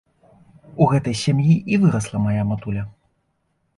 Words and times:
У 0.85 0.87
гэтай 0.93 1.15
сям'і 1.23 1.53
і 1.75 1.81
вырасла 1.85 2.17
мая 2.27 2.43
матуля. 2.53 2.83